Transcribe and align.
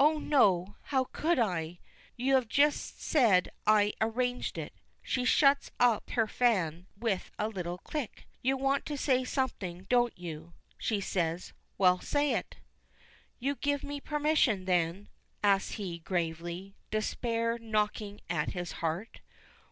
"Oh, 0.00 0.18
no; 0.18 0.74
how 0.90 1.04
could 1.12 1.38
I? 1.38 1.78
You 2.16 2.34
have 2.34 2.48
just 2.48 3.00
said 3.00 3.50
I 3.68 3.92
arranged 4.00 4.58
it." 4.58 4.72
She 5.00 5.24
shuts 5.24 5.70
up 5.78 6.10
her 6.10 6.26
fan 6.26 6.88
with 6.98 7.30
a 7.38 7.46
little 7.46 7.78
click. 7.78 8.26
"You 8.42 8.56
want 8.56 8.84
to 8.86 8.98
say 8.98 9.22
something, 9.22 9.86
don't 9.88 10.18
you?" 10.18 10.54
says 10.80 11.46
she, 11.46 11.52
"well, 11.78 12.00
say 12.00 12.32
it!" 12.32 12.56
"You 13.38 13.54
give 13.54 13.84
me 13.84 14.00
permission, 14.00 14.64
then?" 14.64 15.08
asks 15.40 15.74
he, 15.74 16.00
gravely, 16.00 16.74
despair 16.90 17.56
knocking 17.56 18.22
at 18.28 18.54
his 18.54 18.72
heart. 18.82 19.20